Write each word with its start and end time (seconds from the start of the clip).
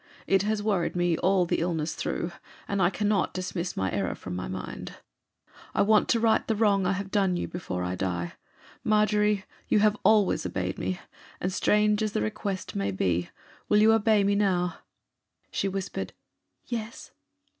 It 0.25 0.41
has 0.41 0.63
worried 0.63 0.95
me 0.95 1.15
all 1.19 1.45
the 1.45 1.59
illness 1.61 1.93
through, 1.93 2.31
and 2.67 2.81
I 2.81 2.89
cannot 2.89 3.35
dismiss 3.35 3.77
my 3.77 3.91
error 3.91 4.15
from 4.15 4.35
my 4.35 4.47
mind... 4.47 4.93
I 5.75 5.83
want 5.83 6.09
to 6.09 6.19
right 6.19 6.47
the 6.47 6.55
wrong 6.55 6.87
I 6.87 6.93
have 6.93 7.11
done 7.11 7.37
you 7.37 7.47
before 7.47 7.83
I 7.83 7.93
die. 7.93 8.33
Margery, 8.83 9.45
you 9.67 9.77
have 9.77 9.95
always 10.03 10.43
obeyed 10.43 10.79
me, 10.79 10.99
and, 11.39 11.53
strange 11.53 12.01
as 12.01 12.13
the 12.13 12.21
request 12.23 12.75
may 12.75 12.89
be, 12.89 13.29
will 13.69 13.77
you 13.77 13.93
obey 13.93 14.23
me 14.23 14.33
now?' 14.33 14.79
She 15.51 15.67
whispered 15.67 16.13
'Yes. 16.65 17.11